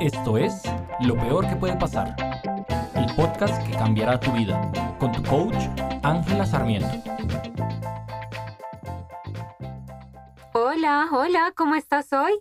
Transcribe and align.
Esto 0.00 0.36
es 0.36 0.62
Lo 1.00 1.14
Peor 1.16 1.48
que 1.48 1.56
puede 1.56 1.76
pasar, 1.76 2.16
el 2.94 3.14
podcast 3.14 3.64
que 3.66 3.72
cambiará 3.72 4.18
tu 4.18 4.32
vida, 4.32 4.72
con 4.98 5.12
tu 5.12 5.22
coach 5.22 5.54
Ángela 6.02 6.44
Sarmiento. 6.44 6.88
Hola, 10.54 11.08
hola, 11.12 11.52
¿cómo 11.56 11.76
estás 11.76 12.12
hoy? 12.12 12.32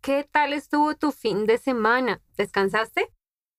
¿Qué 0.00 0.24
tal 0.30 0.52
estuvo 0.52 0.94
tu 0.94 1.12
fin 1.12 1.46
de 1.46 1.58
semana? 1.58 2.22
¿Descansaste? 2.36 3.12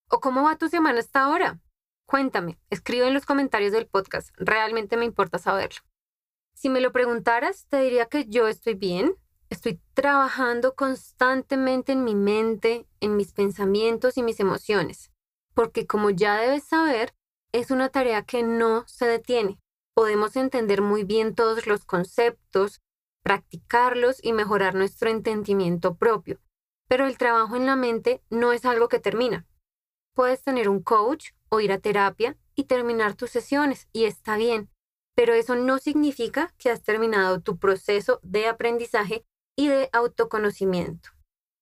¿O 0.10 0.20
cómo 0.20 0.44
va 0.44 0.58
tu 0.58 0.70
semana 0.70 1.00
hasta 1.00 1.24
ahora? 1.24 1.60
Cuéntame, 2.06 2.58
escribe 2.70 3.08
en 3.08 3.14
los 3.14 3.26
comentarios 3.26 3.72
del 3.72 3.88
podcast, 3.88 4.30
realmente 4.38 4.98
me 4.98 5.06
importa 5.06 5.38
saberlo. 5.38 5.82
Si 6.54 6.70
me 6.70 6.82
lo 6.82 6.92
preguntaras, 6.92 7.68
te 7.68 7.82
diría 7.82 8.06
que 8.06 8.26
yo 8.28 8.48
estoy 8.48 8.76
bien, 8.76 9.16
estoy 9.52 9.82
trabajando 9.94 10.76
constantemente 10.76 11.92
en 11.92 12.04
mi 12.06 12.16
mente, 12.16 12.88
en 13.02 13.18
mis 13.18 13.34
pensamientos 13.34 14.18
y 14.18 14.24
mis 14.24 14.40
emociones, 14.40 15.12
porque 15.54 15.86
como 15.86 16.10
ya 16.10 16.38
debes 16.38 16.64
saber, 16.64 17.14
es 17.52 17.70
una 17.70 17.90
tarea 17.90 18.24
que 18.24 18.44
no 18.44 18.88
se 18.88 19.06
detiene. 19.06 19.60
Podemos 19.94 20.38
entender 20.38 20.82
muy 20.82 21.04
bien 21.04 21.36
todos 21.36 21.68
los 21.68 21.84
conceptos, 21.84 22.80
practicarlos 23.24 24.24
y 24.24 24.32
mejorar 24.32 24.74
nuestro 24.74 25.10
entendimiento 25.10 25.96
propio. 25.96 26.40
Pero 26.88 27.06
el 27.06 27.18
trabajo 27.18 27.58
en 27.58 27.66
la 27.66 27.76
mente 27.76 28.24
no 28.30 28.54
es 28.54 28.64
algo 28.64 28.88
que 28.88 29.00
termina. 29.00 29.46
Puedes 30.16 30.44
tener 30.44 30.70
un 30.70 30.82
coach 30.82 31.32
o 31.50 31.60
ir 31.60 31.74
a 31.74 31.80
terapia 31.80 32.38
y 32.56 32.64
terminar 32.64 33.16
tus 33.16 33.32
sesiones 33.32 33.90
y 33.92 34.06
está 34.06 34.38
bien, 34.38 34.70
pero 35.14 35.34
eso 35.34 35.56
no 35.56 35.78
significa 35.78 36.54
que 36.58 36.70
has 36.70 36.84
terminado 36.84 37.42
tu 37.42 37.58
proceso 37.58 38.22
de 38.24 38.48
aprendizaje 38.48 39.26
y 39.56 39.68
de 39.68 39.90
autoconocimiento. 39.94 41.10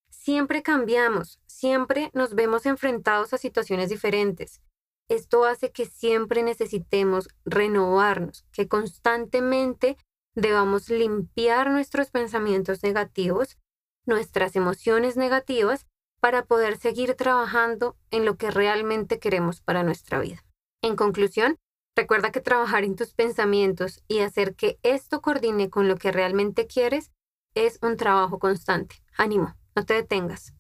Siempre 0.10 0.64
cambiamos, 0.64 1.40
siempre 1.46 2.12
nos 2.14 2.36
vemos 2.36 2.66
enfrentados 2.66 3.34
a 3.34 3.38
situaciones 3.38 3.90
diferentes. 3.90 4.62
Esto 5.10 5.46
hace 5.46 5.72
que 5.72 5.86
siempre 5.86 6.44
necesitemos 6.44 7.30
renovarnos, 7.46 8.46
que 8.52 8.68
constantemente 8.68 9.98
debamos 10.36 10.90
limpiar 10.90 11.72
nuestros 11.72 12.12
pensamientos 12.12 12.84
negativos, 12.84 13.58
nuestras 14.06 14.56
emociones 14.56 15.18
negativas, 15.18 15.88
para 16.20 16.46
poder 16.46 16.78
seguir 16.78 17.16
trabajando 17.16 17.98
en 18.12 18.26
lo 18.26 18.36
que 18.38 18.52
realmente 18.52 19.20
queremos 19.20 19.62
para 19.62 19.84
nuestra 19.84 20.20
vida. 20.20 20.44
En 20.82 20.96
conclusión, 20.96 21.58
recuerda 21.96 22.32
que 22.32 22.42
trabajar 22.42 22.84
en 22.84 22.96
tus 22.96 23.14
pensamientos 23.14 24.04
y 24.08 24.20
hacer 24.20 24.56
que 24.56 24.80
esto 24.84 25.22
coordine 25.22 25.70
con 25.70 25.88
lo 25.88 25.96
que 25.96 26.12
realmente 26.12 26.68
quieres 26.68 27.12
es 27.56 27.80
un 27.82 27.98
trabajo 27.98 28.40
constante. 28.40 28.96
Ánimo, 29.18 29.56
no 29.76 29.86
te 29.86 29.94
detengas. 29.94 30.54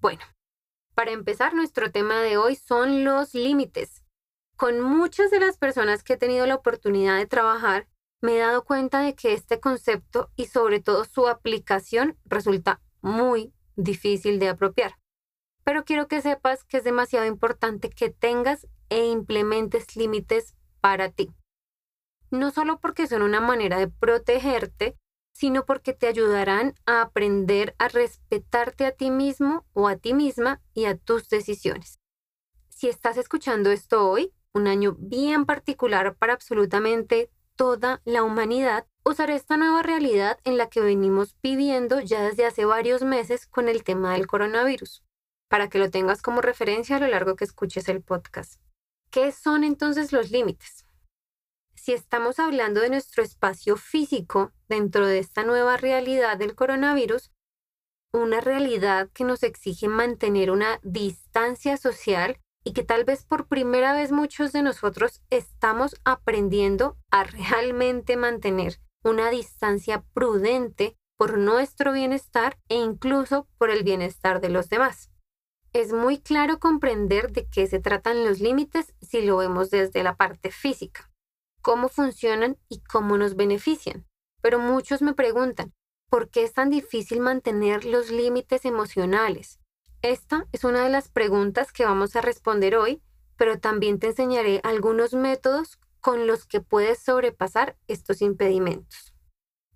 Bueno, 0.00 0.22
para 0.94 1.12
empezar, 1.12 1.54
nuestro 1.54 1.90
tema 1.90 2.20
de 2.20 2.36
hoy 2.36 2.56
son 2.56 3.04
los 3.04 3.34
límites. 3.34 4.04
Con 4.56 4.80
muchas 4.80 5.30
de 5.30 5.40
las 5.40 5.56
personas 5.56 6.02
que 6.02 6.14
he 6.14 6.16
tenido 6.16 6.46
la 6.46 6.56
oportunidad 6.56 7.16
de 7.16 7.26
trabajar, 7.26 7.88
me 8.20 8.36
he 8.36 8.40
dado 8.40 8.64
cuenta 8.64 9.00
de 9.00 9.14
que 9.14 9.32
este 9.32 9.58
concepto 9.58 10.30
y 10.36 10.46
sobre 10.46 10.80
todo 10.80 11.04
su 11.04 11.28
aplicación 11.28 12.16
resulta 12.24 12.80
muy 13.00 13.52
difícil 13.74 14.38
de 14.38 14.48
apropiar. 14.48 14.98
Pero 15.64 15.84
quiero 15.84 16.08
que 16.08 16.20
sepas 16.20 16.64
que 16.64 16.78
es 16.78 16.84
demasiado 16.84 17.26
importante 17.26 17.90
que 17.90 18.10
tengas 18.10 18.68
e 18.90 19.06
implementes 19.06 19.96
límites 19.96 20.54
para 20.80 21.10
ti. 21.10 21.32
No 22.30 22.50
solo 22.50 22.78
porque 22.78 23.06
son 23.06 23.22
una 23.22 23.40
manera 23.40 23.78
de 23.78 23.88
protegerte, 23.88 24.96
sino 25.32 25.64
porque 25.64 25.92
te 25.92 26.06
ayudarán 26.06 26.74
a 26.86 27.02
aprender 27.02 27.74
a 27.78 27.88
respetarte 27.88 28.86
a 28.86 28.92
ti 28.92 29.10
mismo 29.10 29.66
o 29.72 29.88
a 29.88 29.96
ti 29.96 30.14
misma 30.14 30.60
y 30.74 30.84
a 30.84 30.96
tus 30.96 31.28
decisiones. 31.28 31.98
Si 32.68 32.88
estás 32.88 33.16
escuchando 33.16 33.70
esto 33.70 34.08
hoy, 34.08 34.32
un 34.52 34.66
año 34.66 34.96
bien 34.98 35.46
particular 35.46 36.14
para 36.16 36.34
absolutamente 36.34 37.30
toda 37.56 38.00
la 38.04 38.22
humanidad, 38.22 38.86
usaré 39.04 39.34
esta 39.34 39.56
nueva 39.56 39.82
realidad 39.82 40.38
en 40.44 40.56
la 40.56 40.68
que 40.68 40.80
venimos 40.80 41.36
viviendo 41.42 42.00
ya 42.00 42.22
desde 42.22 42.46
hace 42.46 42.64
varios 42.64 43.02
meses 43.02 43.46
con 43.46 43.68
el 43.68 43.84
tema 43.84 44.12
del 44.12 44.26
coronavirus, 44.26 45.02
para 45.48 45.68
que 45.68 45.78
lo 45.78 45.90
tengas 45.90 46.22
como 46.22 46.40
referencia 46.40 46.96
a 46.96 47.00
lo 47.00 47.08
largo 47.08 47.36
que 47.36 47.44
escuches 47.44 47.88
el 47.88 48.02
podcast. 48.02 48.60
¿Qué 49.10 49.32
son 49.32 49.64
entonces 49.64 50.12
los 50.12 50.30
límites? 50.30 50.81
Si 51.84 51.92
estamos 51.92 52.38
hablando 52.38 52.80
de 52.80 52.90
nuestro 52.90 53.24
espacio 53.24 53.76
físico 53.76 54.52
dentro 54.68 55.04
de 55.04 55.18
esta 55.18 55.42
nueva 55.42 55.76
realidad 55.76 56.38
del 56.38 56.54
coronavirus, 56.54 57.32
una 58.12 58.40
realidad 58.40 59.10
que 59.12 59.24
nos 59.24 59.42
exige 59.42 59.88
mantener 59.88 60.52
una 60.52 60.78
distancia 60.84 61.76
social 61.76 62.38
y 62.62 62.72
que 62.72 62.84
tal 62.84 63.02
vez 63.02 63.24
por 63.24 63.48
primera 63.48 63.94
vez 63.94 64.12
muchos 64.12 64.52
de 64.52 64.62
nosotros 64.62 65.22
estamos 65.30 65.96
aprendiendo 66.04 66.96
a 67.10 67.24
realmente 67.24 68.16
mantener 68.16 68.78
una 69.02 69.30
distancia 69.30 70.04
prudente 70.14 70.96
por 71.18 71.36
nuestro 71.36 71.92
bienestar 71.92 72.60
e 72.68 72.76
incluso 72.76 73.48
por 73.58 73.70
el 73.70 73.82
bienestar 73.82 74.40
de 74.40 74.50
los 74.50 74.68
demás. 74.68 75.10
Es 75.72 75.92
muy 75.92 76.20
claro 76.20 76.60
comprender 76.60 77.32
de 77.32 77.48
qué 77.48 77.66
se 77.66 77.80
tratan 77.80 78.24
los 78.24 78.38
límites 78.38 78.94
si 79.00 79.22
lo 79.22 79.38
vemos 79.38 79.70
desde 79.70 80.04
la 80.04 80.14
parte 80.14 80.52
física, 80.52 81.11
cómo 81.62 81.88
funcionan 81.88 82.58
y 82.68 82.80
cómo 82.80 83.16
nos 83.16 83.36
benefician. 83.36 84.04
Pero 84.42 84.58
muchos 84.58 85.00
me 85.00 85.14
preguntan, 85.14 85.72
¿por 86.10 86.28
qué 86.28 86.42
es 86.42 86.52
tan 86.52 86.68
difícil 86.68 87.20
mantener 87.20 87.84
los 87.84 88.10
límites 88.10 88.64
emocionales? 88.64 89.60
Esta 90.02 90.46
es 90.52 90.64
una 90.64 90.82
de 90.82 90.90
las 90.90 91.08
preguntas 91.08 91.72
que 91.72 91.84
vamos 91.84 92.16
a 92.16 92.20
responder 92.20 92.76
hoy, 92.76 93.00
pero 93.36 93.58
también 93.60 93.98
te 93.98 94.08
enseñaré 94.08 94.60
algunos 94.64 95.14
métodos 95.14 95.78
con 96.00 96.26
los 96.26 96.44
que 96.44 96.60
puedes 96.60 96.98
sobrepasar 96.98 97.76
estos 97.86 98.20
impedimentos. 98.20 99.14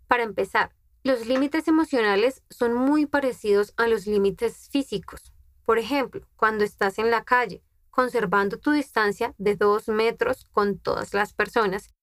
Para 0.08 0.24
empezar, 0.24 0.74
los 1.04 1.26
límites 1.26 1.68
emocionales 1.68 2.42
son 2.50 2.74
muy 2.74 3.06
parecidos 3.06 3.72
a 3.76 3.86
los 3.86 4.08
límites 4.08 4.68
físicos. 4.70 5.32
Por 5.64 5.78
ejemplo, 5.78 6.26
cuando 6.34 6.64
estás 6.64 6.98
en 6.98 7.12
la 7.12 7.22
calle, 7.22 7.62
conservando 7.96 8.58
tu 8.58 8.72
distancia 8.72 9.34
de 9.38 9.56
dos 9.56 9.88
metros 9.88 10.44
con 10.52 10.78
todas 10.78 11.14
las 11.14 11.32
personas, 11.32 11.94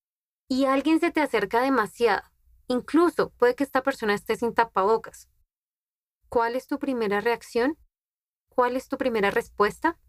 y 0.50 0.66
alguien 0.66 1.00
se 1.00 1.12
te 1.12 1.22
acerca 1.22 1.62
demasiado, 1.62 2.24
incluso 2.68 3.30
puede 3.38 3.54
que 3.54 3.64
esta 3.64 3.84
persona 3.84 4.16
esté 4.16 4.36
sin 4.36 4.56
tapabocas. 4.56 5.30
¿Cuál 6.30 6.56
es 6.56 6.66
tu 6.66 6.80
primera 6.80 7.22
reacción? 7.22 7.78
¿Cuál 8.50 8.76
es 8.76 8.88
tu 8.88 8.98
primera 8.98 9.30
respuesta? 9.30 10.00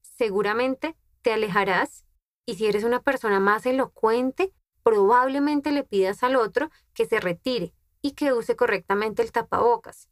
Seguramente 0.00 0.96
te 1.20 1.34
alejarás 1.34 2.06
y 2.46 2.54
si 2.54 2.66
eres 2.66 2.82
una 2.82 3.02
persona 3.02 3.40
más 3.40 3.66
elocuente, 3.66 4.54
probablemente 4.82 5.70
le 5.70 5.84
pidas 5.84 6.22
al 6.22 6.34
otro 6.34 6.70
que 6.94 7.04
se 7.04 7.20
retire 7.20 7.74
y 8.00 8.12
que 8.12 8.32
use 8.32 8.56
correctamente 8.56 9.20
el 9.20 9.32
tapabocas. 9.32 10.08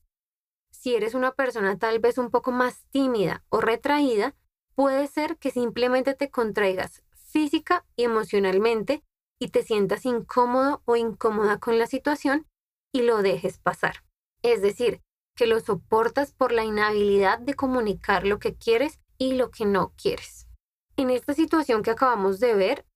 Si 0.71 0.95
eres 0.95 1.15
una 1.15 1.33
persona 1.33 1.79
tal 1.79 1.99
vez 1.99 2.19
un 2.19 2.31
poco 2.31 2.53
más 2.53 2.85
tímida 2.91 3.43
o 3.49 3.63
retraída, 3.63 4.37
puede 4.77 5.09
ser 5.09 5.39
que 5.39 5.51
simplemente 5.51 6.15
te 6.15 6.31
contraigas 6.31 7.03
física 7.11 7.85
y 7.97 8.05
emocionalmente 8.05 9.03
y 9.41 9.49
te 9.49 9.63
sientas 9.63 10.07
incómodo 10.07 10.83
o 10.85 10.97
incómoda 10.97 11.59
con 11.59 11.79
la 11.79 11.87
situación 11.87 12.47
y 12.93 13.03
lo 13.03 13.23
dejes 13.23 13.59
pasar. 13.59 14.05
Es 14.43 14.63
decir, 14.63 15.01
que 15.35 15.47
lo 15.47 15.61
soportas 15.61 16.33
por 16.33 16.53
la 16.53 16.65
inhabilidad 16.65 17.39
de 17.39 17.55
comunicar 17.55 18.27
lo 18.27 18.39
que 18.39 18.55
quieres 18.55 19.01
y 19.19 19.35
lo 19.35 19.51
que 19.51 19.67
no 19.67 19.93
quieres. 19.97 20.47
En 20.97 21.11
esta 21.11 21.35
situación 21.35 21.83
que 21.83 21.91
acabamos 21.91 22.41
de 22.41 22.55
ver, 22.55 22.87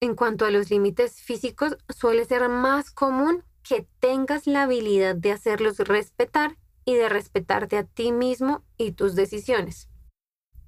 en 0.00 0.14
cuanto 0.14 0.44
a 0.44 0.50
los 0.50 0.70
límites 0.70 1.20
físicos, 1.20 1.76
suele 1.88 2.24
ser 2.24 2.48
más 2.48 2.92
común 2.92 3.42
que 3.62 3.88
tengas 3.98 4.46
la 4.46 4.62
habilidad 4.62 5.16
de 5.16 5.32
hacerlos 5.32 5.78
respetar 5.78 6.56
y 6.84 6.94
de 6.94 7.08
respetarte 7.08 7.76
a 7.76 7.84
ti 7.84 8.12
mismo 8.12 8.64
y 8.76 8.92
tus 8.92 9.16
decisiones. 9.16 9.88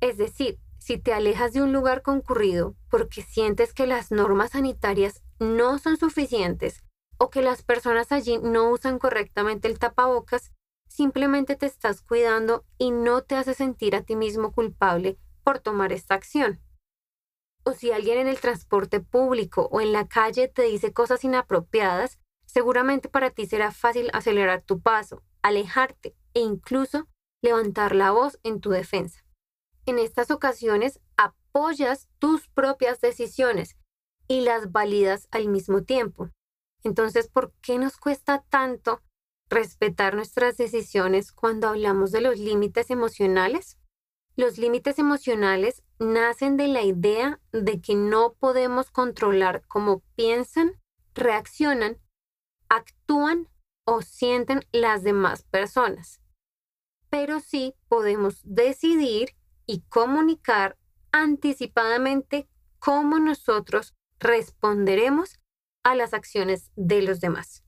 Es 0.01 0.17
decir, 0.17 0.59
si 0.79 0.99
te 0.99 1.13
alejas 1.13 1.53
de 1.53 1.63
un 1.63 1.73
lugar 1.73 2.03
concurrido 2.03 2.75
porque 2.89 3.23
sientes 3.23 3.75
que 3.75 3.87
las 3.87 4.11
normas 4.11 4.53
sanitarias 4.53 5.23
no 5.39 5.79
son 5.79 5.99
suficientes 5.99 6.83
o 7.19 7.29
que 7.29 7.43
las 7.43 7.63
personas 7.63 8.13
allí 8.13 8.39
no 8.39 8.71
usan 8.71 8.99
correctamente 8.99 9.69
el 9.69 9.79
tapabocas, 9.79 10.53
simplemente 10.89 11.55
te 11.55 11.67
estás 11.67 12.01
cuidando 12.01 12.65
y 12.79 12.91
no 12.93 13.23
te 13.23 13.37
hace 13.37 13.53
sentir 13.53 13.95
a 13.95 14.03
ti 14.03 14.17
mismo 14.17 14.53
culpable 14.53 15.19
por 15.45 15.59
tomar 15.59 15.93
esta 15.93 16.15
acción. 16.15 16.61
O 17.65 17.73
si 17.73 17.93
alguien 17.93 18.19
en 18.19 18.27
el 18.27 18.41
transporte 18.41 19.01
público 19.01 19.69
o 19.71 19.83
en 19.83 19.93
la 19.93 20.09
calle 20.09 20.49
te 20.49 20.63
dice 20.63 20.95
cosas 20.95 21.23
inapropiadas, 21.25 22.19
seguramente 22.47 23.11
para 23.11 23.31
ti 23.31 23.47
será 23.47 23.71
fácil 23.71 24.09
acelerar 24.15 24.63
tu 24.63 24.81
paso, 24.81 25.23
alejarte 25.43 26.17
e 26.33 26.41
incluso 26.41 27.07
levantar 27.43 27.95
la 27.95 28.13
voz 28.13 28.39
en 28.43 28.61
tu 28.61 28.71
defensa. 28.71 29.20
En 29.91 29.99
estas 29.99 30.31
ocasiones 30.31 31.01
apoyas 31.17 32.09
tus 32.21 32.47
propias 32.47 33.01
decisiones 33.01 33.77
y 34.29 34.43
las 34.43 34.71
validas 34.71 35.27
al 35.33 35.49
mismo 35.49 35.83
tiempo. 35.83 36.31
Entonces, 36.85 37.27
¿por 37.27 37.53
qué 37.61 37.77
nos 37.77 37.97
cuesta 37.97 38.45
tanto 38.51 39.03
respetar 39.49 40.15
nuestras 40.15 40.57
decisiones 40.57 41.33
cuando 41.33 41.67
hablamos 41.67 42.13
de 42.13 42.21
los 42.21 42.39
límites 42.39 42.89
emocionales? 42.91 43.79
Los 44.37 44.59
límites 44.59 45.01
emocionales 45.01 45.83
nacen 45.99 46.57
de 46.57 46.69
la 46.69 46.83
idea 46.83 47.41
de 47.51 47.81
que 47.81 47.97
no 47.97 48.35
podemos 48.35 48.93
controlar 48.93 49.67
cómo 49.67 50.05
piensan, 50.15 50.81
reaccionan, 51.15 51.99
actúan 52.69 53.49
o 53.85 54.03
sienten 54.03 54.65
las 54.71 55.03
demás 55.03 55.43
personas. 55.43 56.21
Pero 57.09 57.41
sí 57.41 57.75
podemos 57.89 58.41
decidir 58.45 59.35
y 59.71 59.83
comunicar 59.89 60.77
anticipadamente 61.13 62.49
cómo 62.81 63.21
nosotros 63.21 63.95
responderemos 64.19 65.39
a 65.85 65.95
las 65.95 66.13
acciones 66.13 66.73
de 66.75 67.03
los 67.03 67.21
demás. 67.21 67.63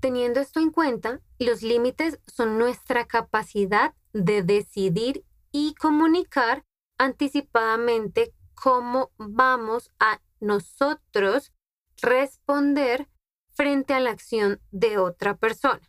Teniendo 0.00 0.40
esto 0.40 0.58
en 0.58 0.70
cuenta, 0.70 1.20
los 1.38 1.62
límites 1.62 2.18
son 2.26 2.56
nuestra 2.56 3.04
capacidad 3.06 3.94
de 4.14 4.42
decidir 4.42 5.22
y 5.52 5.74
comunicar 5.74 6.64
anticipadamente 6.96 8.32
cómo 8.54 9.10
vamos 9.18 9.90
a 10.00 10.22
nosotros 10.40 11.52
responder 12.00 13.06
frente 13.50 13.92
a 13.92 14.00
la 14.00 14.12
acción 14.12 14.62
de 14.70 14.96
otra 14.96 15.36
persona. 15.36 15.82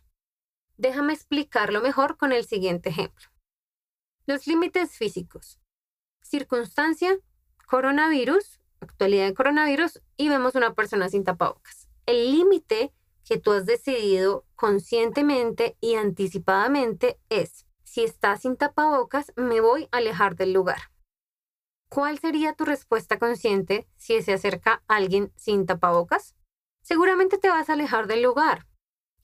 Déjame 0.76 1.14
explicarlo 1.14 1.80
mejor 1.80 2.18
con 2.18 2.32
el 2.32 2.44
siguiente 2.44 2.90
ejemplo. 2.90 3.29
Los 4.26 4.46
límites 4.46 4.96
físicos. 4.96 5.58
Circunstancia, 6.22 7.18
coronavirus, 7.66 8.60
actualidad 8.80 9.26
de 9.26 9.34
coronavirus 9.34 10.00
y 10.16 10.28
vemos 10.28 10.54
una 10.54 10.74
persona 10.74 11.08
sin 11.08 11.24
tapabocas. 11.24 11.88
El 12.06 12.30
límite 12.30 12.92
que 13.24 13.38
tú 13.38 13.52
has 13.52 13.66
decidido 13.66 14.44
conscientemente 14.56 15.76
y 15.80 15.94
anticipadamente 15.94 17.18
es, 17.28 17.66
si 17.82 18.04
estás 18.04 18.42
sin 18.42 18.56
tapabocas, 18.56 19.32
me 19.36 19.60
voy 19.60 19.88
a 19.90 19.98
alejar 19.98 20.36
del 20.36 20.52
lugar. 20.52 20.90
¿Cuál 21.88 22.18
sería 22.18 22.54
tu 22.54 22.64
respuesta 22.64 23.18
consciente 23.18 23.88
si 23.96 24.20
se 24.22 24.32
acerca 24.32 24.82
alguien 24.86 25.32
sin 25.36 25.66
tapabocas? 25.66 26.36
Seguramente 26.82 27.36
te 27.38 27.50
vas 27.50 27.68
a 27.68 27.72
alejar 27.72 28.06
del 28.06 28.22
lugar. 28.22 28.66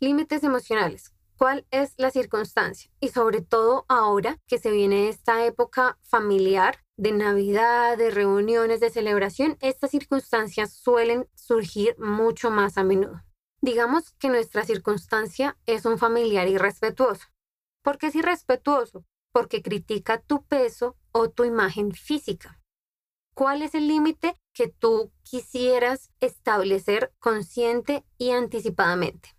Límites 0.00 0.43
emocionales. 0.43 1.16
¿Cuál 1.38 1.67
es 1.71 1.93
la 1.99 2.11
circunstancia? 2.11 2.91
Y 2.99 3.09
sobre 3.09 3.43
todo 3.43 3.85
ahora 3.88 4.38
que 4.47 4.59
se 4.59 4.71
viene 4.71 5.11
esta 5.11 5.44
época 5.44 5.99
familiar 6.03 6.79
de 6.97 7.12
Navidad, 7.12 7.99
de 7.99 8.11
reuniones, 8.11 8.81
de 8.81 8.88
celebración, 8.88 9.59
estas 9.61 9.91
circunstancias 9.91 10.73
suelen 10.73 11.29
surgir 11.35 11.94
mucho 11.99 12.50
más 12.50 12.79
a 12.79 12.85
menudo. 12.85 13.23
Digamos 13.61 14.12
que 14.12 14.31
nuestra 14.31 14.65
circunstancia 14.65 15.59
es 15.67 15.85
un 15.85 15.99
familiar 15.99 16.49
irrespetuoso. 16.49 17.27
¿Por 17.82 17.99
qué 17.99 18.06
es 18.06 18.15
irrespetuoso? 18.15 19.05
Porque 19.31 19.61
critica 19.61 20.23
tu 20.23 20.43
peso 20.47 20.97
o 21.12 21.29
tu 21.29 21.44
imagen 21.44 21.93
física. 21.93 22.62
¿Cuál 23.35 23.61
es 23.61 23.75
el 23.75 23.89
límite 23.89 24.41
que 24.55 24.69
tú 24.69 25.12
quisieras 25.23 26.11
establecer 26.21 27.12
consciente 27.19 28.06
y 28.17 28.31
anticipadamente? 28.31 29.36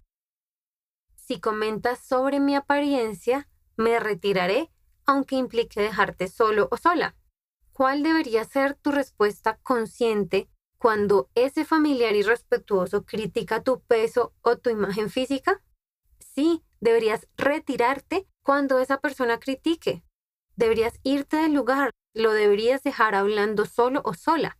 Si 1.27 1.41
comentas 1.41 1.99
sobre 1.99 2.39
mi 2.39 2.55
apariencia, 2.55 3.49
me 3.75 3.99
retiraré 3.99 4.71
aunque 5.05 5.35
implique 5.35 5.81
dejarte 5.81 6.27
solo 6.27 6.69
o 6.71 6.77
sola. 6.77 7.15
¿Cuál 7.73 8.01
debería 8.01 8.45
ser 8.45 8.75
tu 8.75 8.91
respuesta 8.91 9.57
consciente 9.61 10.49
cuando 10.77 11.29
ese 11.35 11.65
familiar 11.65 12.15
irrespetuoso 12.15 13.05
critica 13.05 13.61
tu 13.61 13.81
peso 13.81 14.33
o 14.41 14.57
tu 14.57 14.69
imagen 14.69 15.09
física? 15.09 15.61
Sí, 16.19 16.63
deberías 16.79 17.27
retirarte 17.35 18.27
cuando 18.41 18.79
esa 18.79 18.99
persona 18.99 19.39
critique. 19.39 20.03
Deberías 20.55 20.99
irte 21.03 21.37
del 21.37 21.53
lugar, 21.53 21.91
lo 22.13 22.31
deberías 22.31 22.83
dejar 22.83 23.15
hablando 23.15 23.65
solo 23.65 24.01
o 24.05 24.13
sola. 24.13 24.57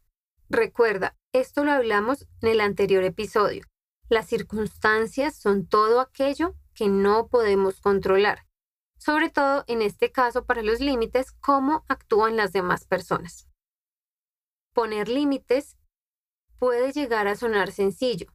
Recuerda, 0.49 1.15
esto 1.33 1.63
lo 1.63 1.71
hablamos 1.71 2.27
en 2.41 2.49
el 2.49 2.61
anterior 2.61 3.03
episodio. 3.03 3.63
Las 4.09 4.27
circunstancias 4.27 5.35
son 5.35 5.67
todo 5.67 5.99
aquello 5.99 6.55
que 6.73 6.87
no 6.87 7.27
podemos 7.27 7.81
controlar, 7.81 8.45
sobre 8.97 9.29
todo 9.29 9.65
en 9.67 9.81
este 9.81 10.11
caso 10.13 10.45
para 10.45 10.61
los 10.63 10.79
límites, 10.79 11.33
cómo 11.33 11.83
actúan 11.89 12.37
las 12.37 12.53
demás 12.53 12.85
personas. 12.85 13.49
Poner 14.73 15.09
límites 15.09 15.75
puede 16.57 16.93
llegar 16.93 17.27
a 17.27 17.35
sonar 17.35 17.71
sencillo 17.71 18.27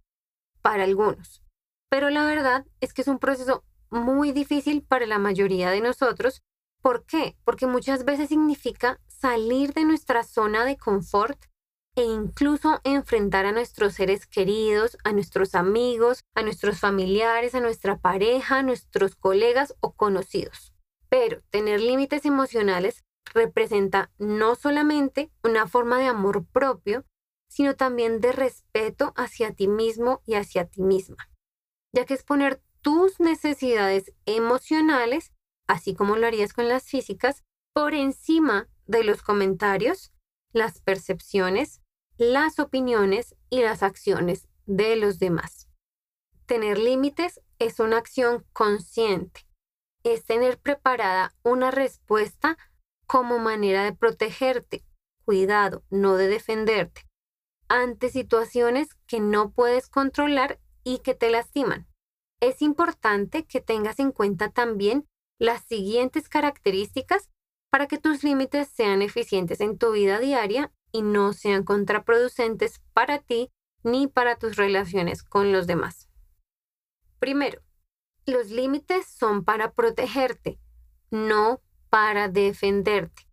para 0.60 0.84
algunos, 0.84 1.42
pero 1.88 2.10
la 2.10 2.26
verdad 2.26 2.66
es 2.80 2.92
que 2.92 3.00
es 3.00 3.08
un 3.08 3.18
proceso 3.18 3.64
muy 3.90 4.32
difícil 4.32 4.82
para 4.82 5.06
la 5.06 5.18
mayoría 5.18 5.70
de 5.70 5.80
nosotros. 5.80 6.42
¿Por 6.82 7.06
qué? 7.06 7.36
Porque 7.44 7.66
muchas 7.66 8.04
veces 8.04 8.28
significa 8.28 9.00
salir 9.06 9.72
de 9.72 9.84
nuestra 9.84 10.22
zona 10.24 10.64
de 10.64 10.76
confort 10.76 11.44
e 11.94 12.02
incluso 12.02 12.80
enfrentar 12.84 13.44
a 13.44 13.52
nuestros 13.52 13.94
seres 13.94 14.26
queridos, 14.26 14.96
a 15.04 15.12
nuestros 15.12 15.54
amigos, 15.54 16.20
a 16.34 16.42
nuestros 16.42 16.80
familiares, 16.80 17.54
a 17.54 17.60
nuestra 17.60 17.98
pareja, 17.98 18.58
a 18.58 18.62
nuestros 18.62 19.14
colegas 19.14 19.74
o 19.80 19.92
conocidos. 19.92 20.72
Pero 21.08 21.42
tener 21.50 21.80
límites 21.80 22.24
emocionales 22.24 23.04
representa 23.34 24.10
no 24.18 24.54
solamente 24.54 25.30
una 25.44 25.66
forma 25.66 25.98
de 25.98 26.06
amor 26.06 26.46
propio, 26.46 27.04
sino 27.48 27.76
también 27.76 28.20
de 28.20 28.32
respeto 28.32 29.12
hacia 29.14 29.52
ti 29.52 29.68
mismo 29.68 30.22
y 30.24 30.34
hacia 30.34 30.66
ti 30.66 30.80
misma, 30.80 31.28
ya 31.94 32.06
que 32.06 32.14
es 32.14 32.22
poner 32.22 32.62
tus 32.80 33.20
necesidades 33.20 34.14
emocionales, 34.24 35.32
así 35.68 35.94
como 35.94 36.16
lo 36.16 36.26
harías 36.26 36.54
con 36.54 36.68
las 36.68 36.84
físicas, 36.84 37.44
por 37.74 37.92
encima 37.94 38.68
de 38.86 39.04
los 39.04 39.22
comentarios, 39.22 40.12
las 40.52 40.80
percepciones, 40.80 41.81
las 42.22 42.60
opiniones 42.60 43.34
y 43.50 43.62
las 43.62 43.82
acciones 43.82 44.46
de 44.64 44.94
los 44.94 45.18
demás. 45.18 45.68
Tener 46.46 46.78
límites 46.78 47.40
es 47.58 47.80
una 47.80 47.96
acción 47.96 48.46
consciente, 48.52 49.44
es 50.04 50.24
tener 50.24 50.60
preparada 50.60 51.34
una 51.42 51.72
respuesta 51.72 52.56
como 53.08 53.40
manera 53.40 53.82
de 53.82 53.92
protegerte, 53.92 54.84
cuidado, 55.24 55.82
no 55.90 56.14
de 56.14 56.28
defenderte, 56.28 57.08
ante 57.66 58.08
situaciones 58.08 58.94
que 59.08 59.18
no 59.18 59.50
puedes 59.50 59.88
controlar 59.88 60.60
y 60.84 60.98
que 60.98 61.14
te 61.14 61.28
lastiman. 61.28 61.88
Es 62.40 62.62
importante 62.62 63.46
que 63.46 63.60
tengas 63.60 63.98
en 63.98 64.12
cuenta 64.12 64.48
también 64.48 65.08
las 65.40 65.64
siguientes 65.64 66.28
características 66.28 67.30
para 67.68 67.88
que 67.88 67.98
tus 67.98 68.22
límites 68.22 68.68
sean 68.68 69.02
eficientes 69.02 69.60
en 69.60 69.76
tu 69.76 69.90
vida 69.90 70.20
diaria 70.20 70.72
y 70.92 71.02
no 71.02 71.32
sean 71.32 71.64
contraproducentes 71.64 72.80
para 72.92 73.18
ti 73.18 73.50
ni 73.82 74.06
para 74.06 74.36
tus 74.36 74.56
relaciones 74.56 75.22
con 75.22 75.50
los 75.50 75.66
demás. 75.66 76.08
Primero, 77.18 77.62
los 78.26 78.50
límites 78.50 79.06
son 79.06 79.44
para 79.44 79.72
protegerte, 79.72 80.60
no 81.10 81.60
para 81.90 82.28
defenderte. 82.28 83.26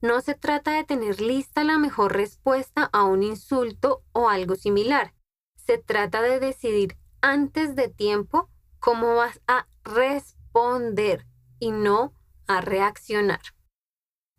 No 0.00 0.20
se 0.20 0.34
trata 0.34 0.72
de 0.72 0.84
tener 0.84 1.20
lista 1.20 1.64
la 1.64 1.78
mejor 1.78 2.12
respuesta 2.12 2.88
a 2.92 3.04
un 3.04 3.22
insulto 3.22 4.04
o 4.12 4.28
algo 4.28 4.54
similar. 4.54 5.14
Se 5.56 5.78
trata 5.78 6.22
de 6.22 6.38
decidir 6.38 6.96
antes 7.22 7.74
de 7.74 7.88
tiempo 7.88 8.48
cómo 8.78 9.16
vas 9.16 9.40
a 9.48 9.66
responder 9.82 11.26
y 11.58 11.72
no 11.72 12.12
a 12.46 12.60
reaccionar. 12.60 13.40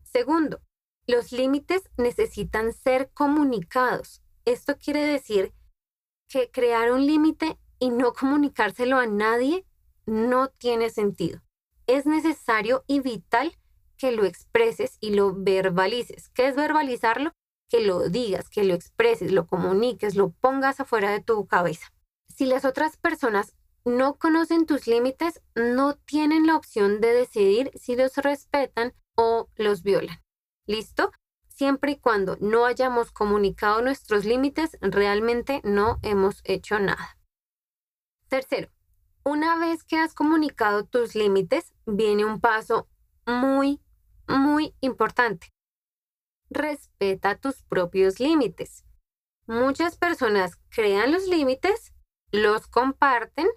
Segundo, 0.04 0.62
los 1.08 1.32
límites 1.32 1.90
necesitan 1.98 2.74
ser 2.74 3.10
comunicados. 3.14 4.22
Esto 4.46 4.78
quiere 4.78 5.06
decir 5.06 5.54
que 6.28 6.52
crear 6.52 6.92
un 6.92 7.06
límite 7.06 7.58
y 7.80 7.90
no 7.90 8.14
comunicárselo 8.20 8.98
a 8.98 9.08
nadie 9.08 9.66
no 10.06 10.50
tiene 10.50 10.90
sentido. 10.90 11.42
Es 11.88 12.06
necesario 12.06 12.84
y 12.88 13.00
vital 13.00 13.58
que 13.98 14.12
lo 14.12 14.26
expreses 14.26 14.98
y 15.00 15.12
lo 15.12 15.34
verbalices. 15.34 16.30
¿Qué 16.30 16.48
es 16.48 16.56
verbalizarlo? 16.56 17.32
Que 17.70 17.82
lo 17.82 18.10
digas, 18.10 18.50
que 18.50 18.64
lo 18.64 18.74
expreses, 18.74 19.32
lo 19.32 19.48
comuniques, 19.48 20.16
lo 20.16 20.30
pongas 20.30 20.80
afuera 20.80 21.12
de 21.12 21.22
tu 21.22 21.48
cabeza. 21.48 21.92
Si 22.34 22.46
las 22.46 22.66
otras 22.66 22.98
personas 22.98 23.56
no 23.86 24.18
conocen 24.18 24.66
tus 24.66 24.86
límites, 24.86 25.42
no 25.56 25.96
tienen 25.96 26.46
la 26.46 26.56
opción 26.56 27.02
de 27.02 27.14
decidir 27.14 27.72
si 27.76 27.96
los 27.96 28.16
respetan 28.18 28.94
o 29.16 29.50
los 29.56 29.82
violan. 29.82 30.22
¿Listo? 30.68 31.12
Siempre 31.48 31.94
y 31.94 32.00
cuando 32.00 32.38
no 32.40 32.66
hayamos 32.66 33.12
comunicado 33.12 33.82
nuestros 33.82 34.26
límites, 34.26 34.78
realmente 34.82 35.62
no 35.64 35.98
hemos 36.04 36.42
hecho 36.44 36.78
nada. 36.80 37.18
Tercero, 38.28 38.70
una 39.24 39.58
vez 39.58 39.84
que 39.84 39.98
has 39.98 40.14
comunicado 40.14 40.86
tus 40.86 41.16
límites, 41.16 41.74
viene 41.86 42.26
un 42.26 42.40
paso 42.40 42.88
muy, 43.26 43.82
muy 44.28 44.76
importante. 44.82 45.48
Respeta 46.50 47.38
tus 47.38 47.64
propios 47.64 48.20
límites. 48.20 48.86
Muchas 49.48 49.98
personas 49.98 50.58
crean 50.70 51.12
los 51.12 51.28
límites, 51.28 51.94
los 52.32 52.68
comparten 52.68 53.48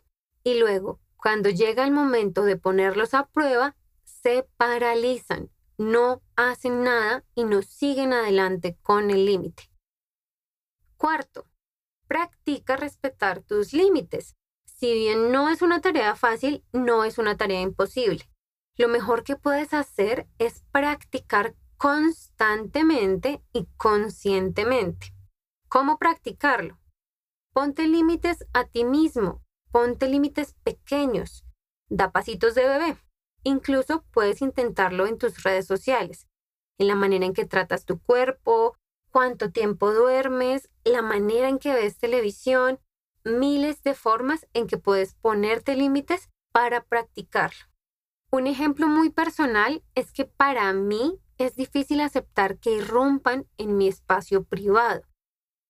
y 0.43 0.59
luego, 0.59 1.01
Cuando 1.17 1.51
llega 1.51 1.85
el 1.85 1.91
momento 1.91 2.45
de 2.45 2.57
ponerlos 2.57 3.13
a 3.13 3.27
prueba, 3.27 3.77
se 4.05 4.49
paralizan, 4.57 5.51
no 5.81 6.21
hacen 6.37 6.85
nada 6.85 7.25
y 7.35 7.45
no 7.45 7.63
siguen 7.63 8.13
adelante 8.13 8.77
con 8.83 9.11
el 9.11 9.25
límite. 9.25 9.71
Cuarto, 10.99 11.47
practica 12.07 12.77
respetar 12.77 13.41
tus 13.41 13.73
límites. 13.73 14.37
Si 14.67 14.93
bien 14.93 15.33
no 15.33 15.49
es 15.49 15.63
una 15.63 15.81
tarea 15.81 16.15
fácil, 16.17 16.63
no 16.75 17.05
es 17.05 17.17
una 17.17 17.39
tarea 17.39 17.63
imposible. 17.63 18.31
Lo 18.77 18.89
mejor 18.89 19.25
que 19.25 19.37
puedes 19.37 19.73
hacer 19.73 20.29
es 20.39 20.63
practicar 20.71 21.55
constantemente 21.79 23.43
y 23.55 23.67
conscientemente. 23.79 25.15
¿Cómo 25.71 25.99
practicarlo? 25.99 26.79
Ponte 27.55 27.87
límites 27.87 28.47
a 28.53 28.67
ti 28.67 28.85
mismo, 28.85 29.43
ponte 29.73 30.11
límites 30.11 30.55
pequeños, 30.63 31.47
da 31.89 32.13
pasitos 32.13 32.55
de 32.55 32.69
bebé. 32.69 32.99
Incluso 33.43 34.05
puedes 34.13 34.43
intentarlo 34.43 35.07
en 35.07 35.19
tus 35.19 35.43
redes 35.43 35.67
sociales, 35.67 36.27
en 36.79 36.89
la 36.89 36.95
manera 36.95 37.27
en 37.27 37.35
que 37.35 37.47
tratas 37.47 37.85
tu 37.85 38.01
cuerpo, 38.01 38.77
cuánto 39.11 39.51
tiempo 39.51 39.93
duermes, 39.93 40.71
la 40.85 41.03
manera 41.03 41.49
en 41.49 41.59
que 41.59 41.75
ves 41.75 41.99
televisión, 41.99 42.81
miles 43.25 43.83
de 43.83 43.95
formas 43.95 44.47
en 44.55 44.67
que 44.67 44.79
puedes 44.79 45.15
ponerte 45.15 45.77
límites 45.77 46.31
para 46.53 46.85
practicarlo. 46.85 47.67
Un 48.31 48.47
ejemplo 48.47 48.87
muy 48.87 49.11
personal 49.11 49.83
es 49.95 50.13
que 50.13 50.25
para 50.25 50.73
mí 50.73 51.21
es 51.37 51.57
difícil 51.57 52.01
aceptar 52.01 52.59
que 52.59 52.77
irrumpan 52.77 53.47
en 53.57 53.77
mi 53.77 53.89
espacio 53.89 54.45
privado, 54.45 55.03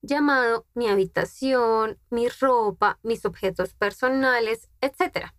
llamado 0.02 0.66
mi 0.74 0.88
habitación, 0.88 1.98
mi 2.10 2.28
ropa, 2.28 2.98
mis 3.02 3.24
objetos 3.24 3.74
personales, 3.74 4.68
etc. 4.80 5.32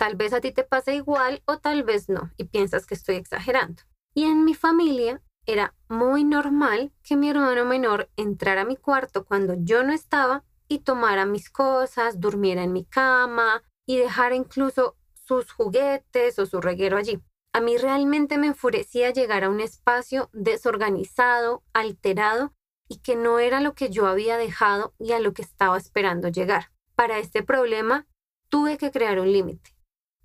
Tal 0.00 0.16
vez 0.16 0.32
a 0.32 0.40
ti 0.40 0.50
te 0.50 0.64
pase 0.64 0.94
igual 0.94 1.42
o 1.44 1.58
tal 1.58 1.84
vez 1.84 2.08
no 2.08 2.32
y 2.38 2.44
piensas 2.44 2.86
que 2.86 2.94
estoy 2.94 3.16
exagerando. 3.16 3.82
Y 4.14 4.24
en 4.24 4.46
mi 4.46 4.54
familia 4.54 5.20
era 5.44 5.74
muy 5.90 6.24
normal 6.24 6.90
que 7.02 7.18
mi 7.18 7.28
hermano 7.28 7.66
menor 7.66 8.08
entrara 8.16 8.62
a 8.62 8.64
mi 8.64 8.76
cuarto 8.76 9.26
cuando 9.26 9.56
yo 9.58 9.84
no 9.84 9.92
estaba 9.92 10.42
y 10.68 10.78
tomara 10.78 11.26
mis 11.26 11.50
cosas, 11.50 12.18
durmiera 12.18 12.62
en 12.62 12.72
mi 12.72 12.86
cama 12.86 13.62
y 13.86 13.98
dejara 13.98 14.34
incluso 14.34 14.96
sus 15.12 15.52
juguetes 15.52 16.38
o 16.38 16.46
su 16.46 16.62
reguero 16.62 16.96
allí. 16.96 17.20
A 17.52 17.60
mí 17.60 17.76
realmente 17.76 18.38
me 18.38 18.46
enfurecía 18.46 19.10
llegar 19.10 19.44
a 19.44 19.50
un 19.50 19.60
espacio 19.60 20.30
desorganizado, 20.32 21.62
alterado 21.74 22.54
y 22.88 23.00
que 23.00 23.16
no 23.16 23.38
era 23.38 23.60
lo 23.60 23.74
que 23.74 23.90
yo 23.90 24.06
había 24.06 24.38
dejado 24.38 24.94
y 24.98 25.12
a 25.12 25.20
lo 25.20 25.34
que 25.34 25.42
estaba 25.42 25.76
esperando 25.76 26.28
llegar. 26.28 26.72
Para 26.94 27.18
este 27.18 27.42
problema 27.42 28.06
tuve 28.48 28.78
que 28.78 28.90
crear 28.90 29.20
un 29.20 29.30
límite 29.30 29.78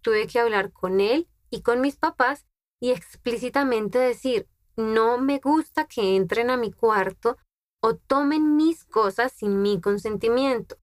tuve 0.05 0.27
que 0.27 0.39
hablar 0.39 0.71
con 0.71 1.01
él 1.01 1.27
y 1.49 1.63
con 1.63 1.81
mis 1.81 1.95
papás 1.97 2.45
y 2.79 2.91
explícitamente 2.91 3.97
decir, 3.97 4.47
no 4.75 5.17
me 5.17 5.39
gusta 5.39 5.87
que 5.87 6.15
entren 6.15 6.51
a 6.51 6.57
mi 6.57 6.71
cuarto 6.71 7.37
o 7.81 7.95
tomen 7.95 8.55
mis 8.55 8.85
cosas 8.85 9.31
sin 9.31 9.63
mi 9.63 9.81
consentimiento. 9.81 10.77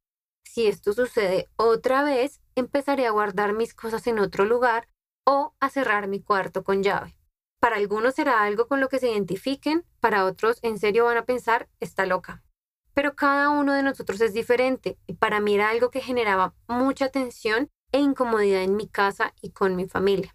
Si 0.45 0.67
esto 0.67 0.93
sucede 0.93 1.49
otra 1.55 2.03
vez, 2.03 2.41
empezaré 2.57 3.07
a 3.07 3.13
guardar 3.13 3.53
mis 3.53 3.75
cosas 3.75 4.09
en 4.09 4.19
otro 4.19 4.45
lugar 4.45 4.89
o 5.25 5.55
a 5.61 5.71
cerrar 5.71 6.09
mi 6.09 6.21
cuarto 6.21 6.65
con 6.65 6.83
llave. 6.83 7.17
Para 7.61 7.77
algunos 7.77 8.17
será 8.17 8.43
algo 8.43 8.67
con 8.67 8.81
lo 8.81 8.89
que 8.89 8.99
se 8.99 9.13
identifiquen, 9.13 9.87
para 10.01 10.25
otros 10.25 10.59
en 10.63 10.79
serio 10.79 11.05
van 11.05 11.17
a 11.17 11.27
pensar, 11.27 11.69
está 11.79 12.07
loca. 12.07 12.43
Pero 12.93 13.15
cada 13.15 13.51
uno 13.51 13.73
de 13.73 13.85
nosotros 13.85 14.21
es 14.21 14.35
diferente 14.35 14.99
y 15.07 15.15
para 15.15 15.39
mí 15.39 15.55
era 15.55 15.71
algo 15.71 15.91
que 15.91 16.01
generaba 16.01 16.57
mucha 16.67 17.09
tensión 17.11 17.71
e 17.93 18.01
incomodidad 18.01 18.63
en 18.63 18.77
mi 18.77 18.89
casa 18.89 19.35
y 19.41 19.51
con 19.51 19.77
mi 19.77 19.87
familia. 19.87 20.35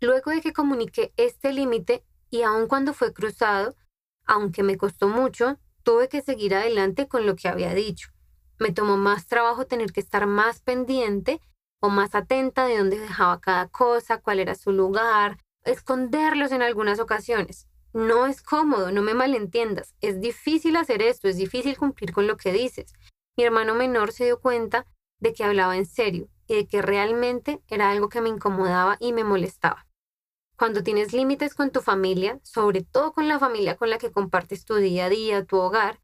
Luego 0.00 0.30
de 0.30 0.40
que 0.40 0.52
comuniqué 0.52 1.12
este 1.16 1.52
límite 1.52 2.04
y 2.30 2.42
aun 2.42 2.66
cuando 2.66 2.94
fue 2.94 3.12
cruzado, 3.12 3.76
aunque 4.24 4.62
me 4.62 4.76
costó 4.76 5.08
mucho, 5.08 5.58
tuve 5.82 6.08
que 6.08 6.22
seguir 6.22 6.54
adelante 6.54 7.08
con 7.08 7.26
lo 7.26 7.36
que 7.36 7.48
había 7.48 7.74
dicho. 7.74 8.10
Me 8.58 8.72
tomó 8.72 8.96
más 8.96 9.26
trabajo 9.26 9.66
tener 9.66 9.92
que 9.92 10.00
estar 10.00 10.26
más 10.26 10.60
pendiente 10.60 11.40
o 11.80 11.88
más 11.88 12.14
atenta 12.14 12.66
de 12.66 12.78
dónde 12.78 12.98
dejaba 12.98 13.40
cada 13.40 13.68
cosa, 13.68 14.18
cuál 14.18 14.38
era 14.38 14.54
su 14.54 14.72
lugar, 14.72 15.38
esconderlos 15.64 16.52
en 16.52 16.62
algunas 16.62 17.00
ocasiones. 17.00 17.68
No 17.92 18.26
es 18.26 18.42
cómodo, 18.42 18.90
no 18.90 19.02
me 19.02 19.14
malentiendas. 19.14 19.94
Es 20.00 20.20
difícil 20.20 20.76
hacer 20.76 21.02
esto, 21.02 21.28
es 21.28 21.36
difícil 21.36 21.76
cumplir 21.76 22.12
con 22.12 22.26
lo 22.26 22.36
que 22.36 22.52
dices. 22.52 22.94
Mi 23.36 23.44
hermano 23.44 23.74
menor 23.74 24.12
se 24.12 24.24
dio 24.24 24.40
cuenta 24.40 24.86
de 25.18 25.32
que 25.32 25.44
hablaba 25.44 25.76
en 25.76 25.86
serio 25.86 26.28
de 26.48 26.66
que 26.66 26.82
realmente 26.82 27.62
era 27.68 27.90
algo 27.90 28.08
que 28.08 28.20
me 28.20 28.28
incomodaba 28.28 28.96
y 29.00 29.12
me 29.12 29.24
molestaba. 29.24 29.86
Cuando 30.56 30.82
tienes 30.82 31.12
límites 31.12 31.54
con 31.54 31.70
tu 31.70 31.80
familia, 31.80 32.38
sobre 32.42 32.82
todo 32.82 33.12
con 33.12 33.26
la 33.26 33.38
familia 33.38 33.76
con 33.76 33.90
la 33.90 33.98
que 33.98 34.12
compartes 34.12 34.64
tu 34.64 34.76
día 34.76 35.06
a 35.06 35.08
día, 35.08 35.44
tu 35.44 35.56
hogar, 35.56 36.00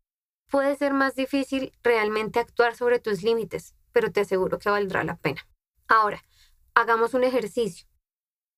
puede 0.50 0.76
ser 0.76 0.95
más 0.95 1.14
difícil 1.14 1.73
realmente 1.83 2.40
actuar 2.40 2.75
sobre 2.75 2.99
tus 2.99 3.23
límites, 3.23 3.75
pero 3.92 4.11
te 4.11 4.21
aseguro 4.21 4.59
que 4.59 4.71
valdrá 4.71 5.04
la 5.04 5.16
pena. 5.16 5.47
Ahora, 5.87 6.25
hagamos 6.75 7.14
un 7.14 7.25
ejercicio. 7.25 7.87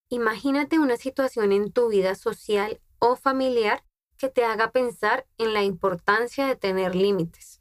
Imagínate 0.09 0.79
una 0.79 0.97
situación 0.97 1.53
en 1.53 1.73
tu 1.73 1.89
vida 1.89 2.15
social 2.15 2.81
o 2.99 3.17
familiar 3.17 3.85
que 4.17 4.29
te 4.29 4.45
haga 4.45 4.71
pensar 4.71 5.27
en 5.39 5.55
la 5.55 5.63
importancia 5.63 6.47
de 6.47 6.57
tener 6.57 6.95
límites. 6.95 7.61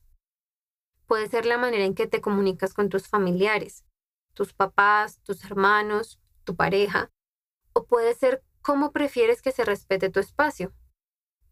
Puede 1.07 1.27
ser 1.27 1.45
la 1.45 1.57
manera 1.57 1.85
en 1.85 1.95
que 1.95 2.07
te 2.07 2.21
comunicas 2.21 2.73
con 2.73 2.89
tus 2.89 3.07
familiares, 3.07 3.85
tus 4.39 4.53
papás, 4.53 5.19
tus 5.23 5.43
hermanos, 5.43 6.17
tu 6.45 6.55
pareja, 6.55 7.11
o 7.73 7.83
puede 7.83 8.15
ser 8.15 8.41
cómo 8.61 8.93
prefieres 8.93 9.41
que 9.41 9.51
se 9.51 9.65
respete 9.65 10.09
tu 10.09 10.21
espacio. 10.21 10.71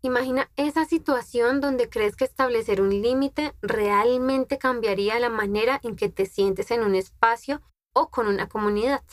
Imagina 0.02 0.50
esa 0.56 0.86
situación 0.86 1.60
donde 1.60 1.90
crees 1.90 2.16
que 2.16 2.24
establecer 2.24 2.80
un 2.80 3.02
límite 3.02 3.54
realmente 3.62 4.58
cambiaría 4.58 5.20
la 5.20 5.28
manera 5.28 5.82
en 5.84 5.98
que 5.98 6.08
te 6.08 6.26
sientes 6.26 6.72
en 6.72 6.82
un 6.82 6.96
espacio 6.96 7.62
o 7.94 8.10
con 8.10 8.26
una 8.26 8.48
comunidad. 8.48 9.04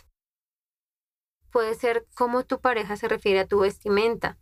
Puede 1.50 1.74
ser 1.74 2.06
cómo 2.14 2.44
tu 2.44 2.60
pareja 2.60 2.96
se 2.96 3.08
refiere 3.08 3.40
a 3.40 3.48
tu 3.48 3.58
vestimenta, 3.58 4.38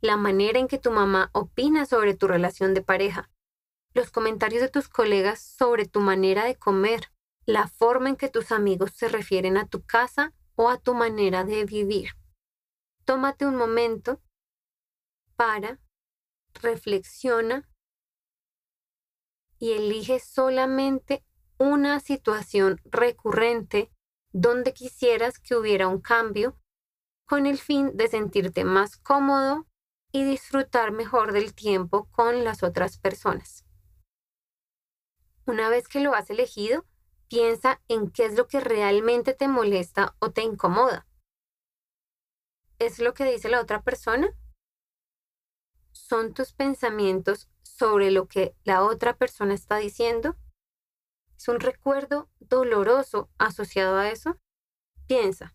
la 0.00 0.16
manera 0.16 0.60
en 0.60 0.68
que 0.68 0.78
tu 0.78 0.92
mamá 0.92 1.30
opina 1.32 1.84
sobre 1.84 2.14
tu 2.14 2.28
relación 2.28 2.74
de 2.74 2.82
pareja, 2.82 3.28
los 3.92 4.12
comentarios 4.12 4.62
de 4.62 4.68
tus 4.68 4.88
colegas 4.88 5.40
sobre 5.40 5.84
tu 5.86 5.98
manera 5.98 6.44
de 6.44 6.54
comer, 6.54 7.10
la 7.48 7.66
forma 7.66 8.10
en 8.10 8.16
que 8.16 8.28
tus 8.28 8.52
amigos 8.52 8.92
se 8.94 9.08
refieren 9.08 9.56
a 9.56 9.66
tu 9.66 9.82
casa 9.82 10.34
o 10.54 10.68
a 10.68 10.76
tu 10.76 10.92
manera 10.92 11.44
de 11.44 11.64
vivir. 11.64 12.10
Tómate 13.06 13.46
un 13.46 13.56
momento 13.56 14.20
para, 15.34 15.80
reflexiona 16.60 17.66
y 19.58 19.72
elige 19.72 20.20
solamente 20.20 21.24
una 21.56 22.00
situación 22.00 22.82
recurrente 22.84 23.90
donde 24.30 24.74
quisieras 24.74 25.38
que 25.38 25.56
hubiera 25.56 25.88
un 25.88 26.02
cambio 26.02 26.60
con 27.24 27.46
el 27.46 27.56
fin 27.56 27.96
de 27.96 28.08
sentirte 28.08 28.64
más 28.64 28.98
cómodo 28.98 29.66
y 30.12 30.22
disfrutar 30.24 30.92
mejor 30.92 31.32
del 31.32 31.54
tiempo 31.54 32.10
con 32.10 32.44
las 32.44 32.62
otras 32.62 32.98
personas. 32.98 33.64
Una 35.46 35.70
vez 35.70 35.88
que 35.88 36.00
lo 36.00 36.12
has 36.12 36.28
elegido, 36.28 36.84
Piensa 37.28 37.82
en 37.88 38.10
qué 38.10 38.24
es 38.24 38.36
lo 38.36 38.46
que 38.48 38.60
realmente 38.60 39.34
te 39.34 39.48
molesta 39.48 40.16
o 40.18 40.30
te 40.30 40.42
incomoda. 40.42 41.06
¿Es 42.78 42.98
lo 43.00 43.12
que 43.12 43.24
dice 43.24 43.50
la 43.50 43.60
otra 43.60 43.82
persona? 43.82 44.34
¿Son 45.92 46.32
tus 46.32 46.54
pensamientos 46.54 47.50
sobre 47.62 48.10
lo 48.10 48.28
que 48.28 48.56
la 48.64 48.82
otra 48.82 49.16
persona 49.16 49.52
está 49.52 49.76
diciendo? 49.76 50.36
¿Es 51.36 51.48
un 51.48 51.60
recuerdo 51.60 52.30
doloroso 52.40 53.28
asociado 53.36 53.98
a 53.98 54.10
eso? 54.10 54.40
Piensa, 55.06 55.54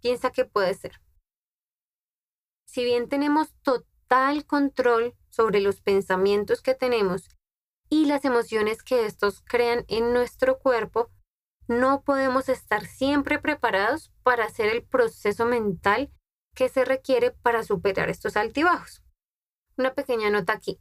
piensa 0.00 0.32
qué 0.32 0.44
puede 0.44 0.74
ser. 0.74 1.00
Si 2.66 2.84
bien 2.84 3.08
tenemos 3.08 3.54
total 3.62 4.44
control 4.44 5.14
sobre 5.30 5.60
los 5.60 5.80
pensamientos 5.80 6.62
que 6.62 6.74
tenemos 6.74 7.28
y 7.88 8.06
las 8.06 8.24
emociones 8.24 8.82
que 8.82 9.06
estos 9.06 9.40
crean 9.40 9.84
en 9.88 10.12
nuestro 10.12 10.58
cuerpo, 10.58 11.10
no 11.68 12.02
podemos 12.02 12.48
estar 12.48 12.86
siempre 12.86 13.38
preparados 13.38 14.12
para 14.22 14.44
hacer 14.44 14.68
el 14.68 14.84
proceso 14.84 15.46
mental 15.46 16.10
que 16.54 16.68
se 16.68 16.84
requiere 16.84 17.32
para 17.32 17.62
superar 17.62 18.08
estos 18.08 18.36
altibajos. 18.36 19.02
Una 19.76 19.94
pequeña 19.94 20.30
nota 20.30 20.52
aquí. 20.52 20.80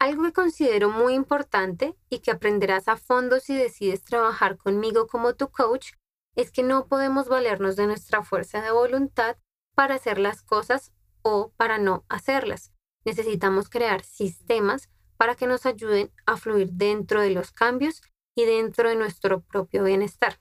Algo 0.00 0.24
que 0.24 0.32
considero 0.32 0.90
muy 0.90 1.14
importante 1.14 1.96
y 2.10 2.18
que 2.18 2.32
aprenderás 2.32 2.88
a 2.88 2.96
fondo 2.96 3.38
si 3.38 3.56
decides 3.56 4.02
trabajar 4.02 4.56
conmigo 4.56 5.06
como 5.06 5.34
tu 5.34 5.50
coach 5.50 5.92
es 6.34 6.50
que 6.50 6.62
no 6.62 6.88
podemos 6.88 7.28
valernos 7.28 7.76
de 7.76 7.86
nuestra 7.86 8.22
fuerza 8.24 8.60
de 8.60 8.72
voluntad 8.72 9.36
para 9.74 9.94
hacer 9.94 10.18
las 10.18 10.42
cosas 10.42 10.92
o 11.22 11.52
para 11.56 11.78
no 11.78 12.04
hacerlas. 12.08 12.72
Necesitamos 13.04 13.68
crear 13.68 14.02
sistemas 14.02 14.90
para 15.16 15.34
que 15.34 15.46
nos 15.46 15.66
ayuden 15.66 16.10
a 16.26 16.36
fluir 16.36 16.70
dentro 16.72 17.20
de 17.20 17.30
los 17.30 17.52
cambios 17.52 18.02
y 18.34 18.44
dentro 18.44 18.88
de 18.88 18.96
nuestro 18.96 19.40
propio 19.40 19.84
bienestar. 19.84 20.38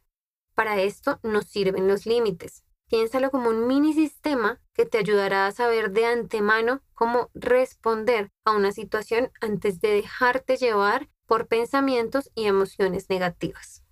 Para 0.55 0.81
esto 0.81 1.19
nos 1.23 1.45
sirven 1.45 1.87
los 1.87 2.05
límites. 2.05 2.63
Piénsalo 2.89 3.31
como 3.31 3.49
un 3.49 3.67
mini 3.67 3.93
sistema 3.93 4.61
que 4.73 4.85
te 4.85 4.97
ayudará 4.97 5.47
a 5.47 5.51
saber 5.51 5.91
de 5.91 6.05
antemano 6.05 6.81
cómo 6.93 7.31
responder 7.33 8.29
a 8.45 8.51
una 8.51 8.71
situación 8.71 9.31
antes 9.41 9.79
de 9.81 9.89
dejarte 9.89 10.57
llevar 10.57 11.09
por 11.25 11.47
pensamientos 11.47 12.29
y 12.35 12.45
emociones 12.45 13.09
negativas. 13.09 13.83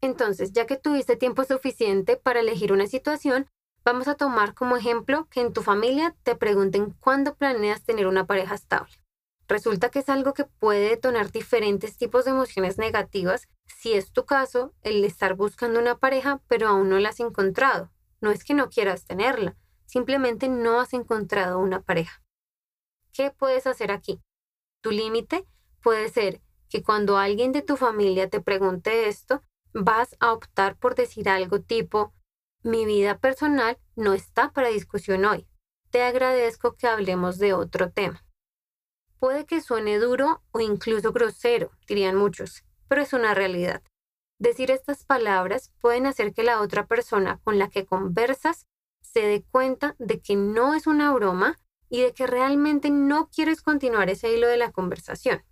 Entonces, 0.00 0.52
ya 0.52 0.66
que 0.66 0.76
tuviste 0.76 1.16
tiempo 1.16 1.44
suficiente 1.44 2.16
para 2.16 2.40
elegir 2.40 2.72
una 2.72 2.86
situación, 2.86 3.48
vamos 3.84 4.08
a 4.08 4.14
tomar 4.14 4.54
como 4.54 4.76
ejemplo 4.76 5.26
que 5.30 5.40
en 5.40 5.52
tu 5.52 5.62
familia 5.62 6.14
te 6.22 6.36
pregunten 6.36 6.90
cuándo 7.00 7.34
planeas 7.34 7.84
tener 7.84 8.06
una 8.06 8.26
pareja 8.26 8.54
estable. 8.54 8.92
Resulta 9.48 9.90
que 9.90 10.00
es 10.00 10.08
algo 10.08 10.34
que 10.34 10.44
puede 10.44 10.88
detonar 10.88 11.30
diferentes 11.30 11.96
tipos 11.96 12.24
de 12.24 12.32
emociones 12.32 12.78
negativas 12.78 13.48
si 13.66 13.92
es 13.94 14.12
tu 14.12 14.24
caso 14.24 14.74
el 14.82 15.04
estar 15.04 15.34
buscando 15.34 15.78
una 15.78 15.98
pareja 15.98 16.40
pero 16.48 16.68
aún 16.68 16.88
no 16.88 16.98
la 16.98 17.10
has 17.10 17.20
encontrado. 17.20 17.90
No 18.20 18.30
es 18.30 18.44
que 18.44 18.54
no 18.54 18.70
quieras 18.70 19.04
tenerla, 19.04 19.56
simplemente 19.84 20.48
no 20.48 20.80
has 20.80 20.92
encontrado 20.94 21.58
una 21.58 21.80
pareja. 21.82 22.22
¿Qué 23.12 23.30
puedes 23.30 23.66
hacer 23.66 23.92
aquí? 23.92 24.20
Tu 24.82 24.90
límite 24.90 25.46
puede 25.80 26.08
ser 26.08 26.40
que 26.68 26.82
cuando 26.82 27.16
alguien 27.16 27.52
de 27.52 27.62
tu 27.62 27.76
familia 27.76 28.28
te 28.28 28.40
pregunte 28.40 29.08
esto, 29.08 29.42
vas 29.72 30.16
a 30.18 30.32
optar 30.32 30.76
por 30.76 30.94
decir 30.94 31.28
algo 31.28 31.60
tipo, 31.60 32.12
mi 32.62 32.84
vida 32.84 33.18
personal 33.18 33.78
no 33.94 34.12
está 34.12 34.52
para 34.52 34.68
discusión 34.68 35.24
hoy. 35.24 35.46
Te 35.90 36.02
agradezco 36.02 36.74
que 36.74 36.88
hablemos 36.88 37.38
de 37.38 37.54
otro 37.54 37.92
tema. 37.92 38.25
Puede 39.18 39.46
que 39.46 39.60
suene 39.60 39.98
duro 39.98 40.42
o 40.52 40.60
incluso 40.60 41.12
grosero, 41.12 41.70
dirían 41.86 42.16
muchos, 42.16 42.64
pero 42.88 43.02
es 43.02 43.12
una 43.12 43.34
realidad. 43.34 43.82
Decir 44.38 44.70
estas 44.70 45.04
palabras 45.04 45.72
pueden 45.80 46.06
hacer 46.06 46.34
que 46.34 46.42
la 46.42 46.60
otra 46.60 46.86
persona 46.86 47.40
con 47.42 47.58
la 47.58 47.68
que 47.68 47.86
conversas 47.86 48.66
se 49.00 49.20
dé 49.20 49.42
cuenta 49.50 49.96
de 49.98 50.20
que 50.20 50.36
no 50.36 50.74
es 50.74 50.86
una 50.86 51.12
broma 51.12 51.58
y 51.88 52.02
de 52.02 52.12
que 52.12 52.26
realmente 52.26 52.90
no 52.90 53.28
quieres 53.28 53.62
continuar 53.62 54.10
ese 54.10 54.30
hilo 54.32 54.48
de 54.48 54.58
la 54.58 54.72
conversación. 54.72 55.42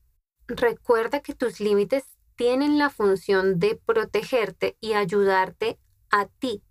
Recuerda 0.46 1.20
que 1.20 1.34
tus 1.34 1.60
límites 1.60 2.04
tienen 2.36 2.76
la 2.78 2.90
función 2.90 3.58
de 3.58 3.76
protegerte 3.76 4.76
y 4.80 4.92
ayudarte 4.92 5.78
a 6.10 6.26
ti, 6.26 6.62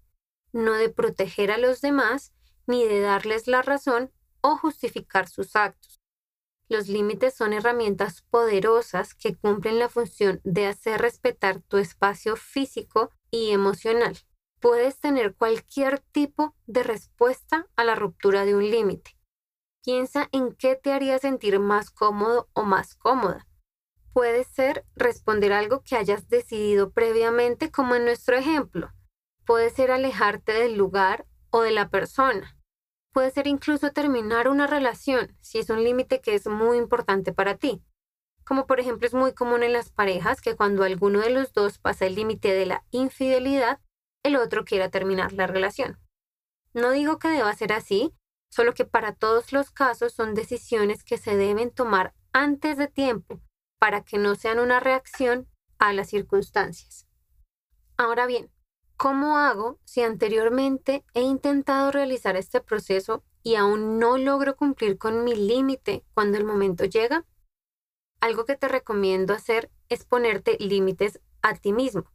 no 0.52 0.74
de 0.74 0.90
proteger 0.90 1.50
a 1.50 1.58
los 1.58 1.82
demás 1.82 2.34
ni 2.68 2.86
de 2.86 3.02
darles 3.02 3.48
la 3.48 3.64
razón 3.64 4.12
o 4.42 4.58
justificar 4.58 5.28
sus 5.28 5.56
actos. 5.56 6.03
Los 6.70 6.88
límites 6.88 7.36
son 7.36 7.54
herramientas 7.54 8.22
poderosas 8.30 9.14
que 9.14 9.36
cumplen 9.36 9.80
la 9.80 9.90
función 9.90 10.40
de 10.44 10.68
hacer 10.68 11.02
respetar 11.02 11.60
tu 11.62 11.78
espacio 11.78 12.36
físico 12.36 13.12
y 13.32 13.52
emocional. 13.52 14.18
Puedes 14.60 15.00
tener 15.00 15.36
cualquier 15.36 16.00
tipo 16.00 16.56
de 16.66 16.84
respuesta 16.84 17.68
a 17.76 17.84
la 17.84 17.96
ruptura 17.96 18.46
de 18.46 18.56
un 18.56 18.70
límite. 18.70 19.18
Piensa 19.84 20.30
en 20.32 20.54
qué 20.54 20.76
te 20.76 20.94
haría 20.94 21.20
sentir 21.20 21.60
más 21.60 21.92
cómodo 21.92 22.50
o 22.54 22.64
más 22.64 22.96
cómoda. 22.96 23.46
Puede 24.14 24.46
ser 24.46 24.86
responder 24.96 25.52
algo 25.52 25.82
que 25.84 25.98
hayas 25.98 26.30
decidido 26.30 26.92
previamente, 26.92 27.72
como 27.72 27.96
en 27.96 28.06
nuestro 28.06 28.38
ejemplo. 28.38 28.94
Puede 29.46 29.70
ser 29.70 29.92
alejarte 29.92 30.54
del 30.54 30.78
lugar 30.78 31.26
o 31.50 31.62
de 31.62 31.72
la 31.72 31.90
persona. 31.90 32.58
Puede 33.14 33.30
ser 33.30 33.46
incluso 33.46 33.92
terminar 33.92 34.48
una 34.48 34.66
relación 34.66 35.38
si 35.40 35.60
es 35.60 35.70
un 35.70 35.84
límite 35.84 36.20
que 36.20 36.34
es 36.34 36.48
muy 36.48 36.78
importante 36.78 37.32
para 37.32 37.56
ti. 37.58 37.84
Como 38.44 38.66
por 38.66 38.80
ejemplo 38.80 39.08
es 39.08 39.14
muy 39.14 39.34
común 39.34 39.62
en 39.62 39.72
las 39.72 39.92
parejas 39.92 40.42
que 40.42 40.56
cuando 40.56 40.84
alguno 40.84 41.22
de 41.22 41.30
los 41.30 41.54
dos 41.54 41.78
pasa 41.78 42.08
el 42.08 42.16
límite 42.16 42.52
de 42.52 42.66
la 42.66 42.84
infidelidad, 42.90 43.80
el 44.24 44.36
otro 44.36 44.66
quiera 44.66 44.90
terminar 44.90 45.32
la 45.32 45.46
relación. 45.46 46.00
No 46.74 46.90
digo 46.90 47.20
que 47.20 47.28
deba 47.28 47.54
ser 47.54 47.72
así, 47.72 48.14
solo 48.50 48.74
que 48.74 48.84
para 48.84 49.14
todos 49.14 49.54
los 49.54 49.70
casos 49.70 50.14
son 50.14 50.34
decisiones 50.34 51.04
que 51.04 51.20
se 51.20 51.38
deben 51.38 51.70
tomar 51.70 52.16
antes 52.32 52.78
de 52.78 52.88
tiempo 52.88 53.40
para 53.80 54.02
que 54.02 54.18
no 54.18 54.34
sean 54.34 54.58
una 54.58 54.80
reacción 54.80 55.48
a 55.78 55.94
las 55.94 56.10
circunstancias. 56.10 57.08
Ahora 57.96 58.26
bien, 58.26 58.50
¿Cómo 59.04 59.38
hago 59.38 59.82
si 59.84 60.02
anteriormente 60.02 61.04
he 61.14 61.24
intentado 61.24 61.92
realizar 61.92 62.38
este 62.38 62.62
proceso 62.62 63.22
y 63.44 63.56
aún 63.56 64.00
no 64.00 64.18
logro 64.18 64.56
cumplir 64.56 64.98
con 64.98 65.26
mi 65.26 65.36
límite 65.36 66.06
cuando 66.14 66.38
el 66.38 66.46
momento 66.46 66.86
llega? 66.86 67.26
Algo 68.22 68.46
que 68.46 68.56
te 68.56 68.70
recomiendo 68.70 69.34
hacer 69.34 69.70
es 69.90 70.06
ponerte 70.06 70.56
límites 70.58 71.20
a 71.42 71.54
ti 71.54 71.74
mismo. 71.74 72.06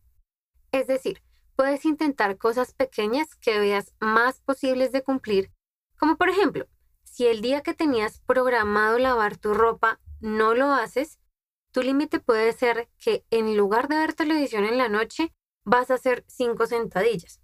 Es 0.73 0.87
decir, 0.87 1.23
puedes 1.57 1.85
intentar 1.85 2.39
cosas 2.39 2.73
pequeñas 2.73 3.35
que 3.35 3.59
veas 3.59 3.93
más 4.01 4.41
posibles 4.41 4.91
de 4.91 5.03
cumplir, 5.03 5.53
como 5.99 6.17
por 6.17 6.31
ejemplo, 6.31 6.69
si 7.05 7.27
el 7.27 7.43
día 7.43 7.63
que 7.63 7.75
tenías 7.75 8.21
programado 8.21 8.99
lavar 8.99 9.37
tu 9.37 9.53
ropa 9.53 10.01
no 10.21 10.55
lo 10.55 10.73
haces, 10.73 11.19
tu 11.71 11.83
límite 11.83 12.19
puede 12.19 12.55
ser 12.55 12.89
que 12.99 13.27
en 13.29 13.59
lugar 13.59 13.89
de 13.89 13.99
ver 13.99 14.15
televisión 14.15 14.65
en 14.65 14.79
la 14.79 14.89
noche, 14.89 15.35
vas 15.69 15.91
a 15.91 15.95
hacer 15.95 16.25
cinco 16.27 16.67
sentadillas 16.67 17.41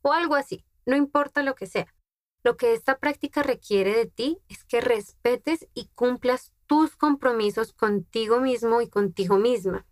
o 0.00 0.12
algo 0.12 0.36
así, 0.36 0.64
no 0.86 0.96
importa 0.96 1.42
lo 1.42 1.54
que 1.54 1.66
sea. 1.66 1.92
Lo 2.44 2.56
que 2.56 2.74
esta 2.74 2.98
práctica 2.98 3.42
requiere 3.42 3.96
de 3.96 4.06
ti 4.06 4.38
es 4.48 4.64
que 4.64 4.82
respetes 4.82 5.66
y 5.72 5.88
cumplas 5.94 6.52
tus 6.66 6.94
compromisos 6.94 7.72
contigo 7.72 8.38
mismo 8.38 8.82
y 8.82 8.88
contigo 8.88 9.38
misma. 9.38 9.86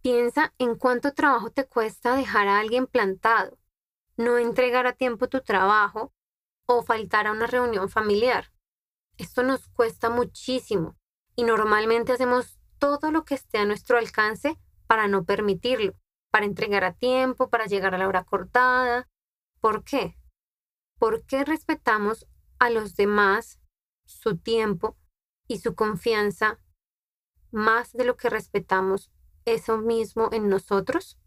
Piensa 0.00 0.54
en 0.58 0.76
cuánto 0.76 1.12
trabajo 1.12 1.50
te 1.50 1.66
cuesta 1.66 2.14
dejar 2.14 2.46
a 2.46 2.60
alguien 2.60 2.86
plantado, 2.86 3.58
no 4.16 4.38
entregar 4.38 4.86
a 4.86 4.92
tiempo 4.92 5.28
tu 5.28 5.40
trabajo 5.40 6.14
o 6.66 6.82
faltar 6.82 7.26
a 7.26 7.32
una 7.32 7.48
reunión 7.48 7.88
familiar. 7.88 8.52
Esto 9.18 9.42
nos 9.42 9.66
cuesta 9.68 10.08
muchísimo 10.08 10.96
y 11.34 11.42
normalmente 11.42 12.12
hacemos 12.12 12.58
todo 12.78 13.10
lo 13.10 13.24
que 13.24 13.34
esté 13.34 13.58
a 13.58 13.64
nuestro 13.64 13.98
alcance 13.98 14.56
para 14.86 15.08
no 15.08 15.24
permitirlo 15.24 15.94
para 16.30 16.46
entregar 16.46 16.84
a 16.84 16.94
tiempo, 16.94 17.50
para 17.50 17.66
llegar 17.66 17.94
a 17.94 17.98
la 17.98 18.08
hora 18.08 18.24
cortada. 18.24 19.08
¿Por 19.60 19.84
qué? 19.84 20.16
¿Por 20.98 21.24
qué 21.24 21.44
respetamos 21.44 22.26
a 22.58 22.70
los 22.70 22.96
demás 22.96 23.60
su 24.06 24.36
tiempo 24.36 24.96
y 25.46 25.58
su 25.58 25.74
confianza 25.74 26.60
más 27.50 27.92
de 27.92 28.04
lo 28.04 28.16
que 28.16 28.30
respetamos 28.30 29.10
eso 29.44 29.78
mismo 29.78 30.28
en 30.32 30.48
nosotros? 30.48 31.18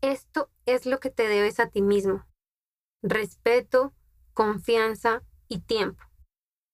Esto 0.00 0.50
es 0.66 0.86
lo 0.86 1.00
que 1.00 1.10
te 1.10 1.28
debes 1.28 1.60
a 1.60 1.70
ti 1.70 1.80
mismo. 1.80 2.26
Respeto, 3.02 3.94
confianza 4.34 5.22
y 5.48 5.60
tiempo. 5.60 6.04